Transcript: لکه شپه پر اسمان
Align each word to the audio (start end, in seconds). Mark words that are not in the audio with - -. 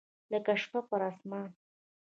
لکه 0.31 0.53
شپه 0.61 0.79
پر 0.89 1.01
اسمان 1.09 1.47